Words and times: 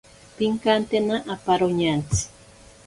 Pinkantena 0.37 1.15
aparo 1.33 1.67
ñantsi. 1.79 2.23